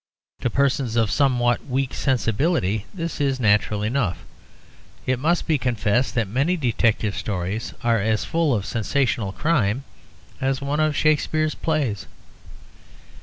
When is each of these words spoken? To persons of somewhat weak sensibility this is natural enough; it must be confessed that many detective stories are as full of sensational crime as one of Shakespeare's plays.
To 0.39 0.49
persons 0.49 0.95
of 0.95 1.11
somewhat 1.11 1.67
weak 1.67 1.93
sensibility 1.93 2.87
this 2.91 3.21
is 3.21 3.39
natural 3.39 3.83
enough; 3.83 4.25
it 5.05 5.19
must 5.19 5.45
be 5.45 5.59
confessed 5.59 6.15
that 6.15 6.27
many 6.27 6.57
detective 6.57 7.15
stories 7.15 7.75
are 7.83 7.99
as 7.99 8.25
full 8.25 8.55
of 8.55 8.65
sensational 8.65 9.31
crime 9.31 9.83
as 10.41 10.59
one 10.59 10.79
of 10.79 10.95
Shakespeare's 10.95 11.53
plays. 11.53 12.07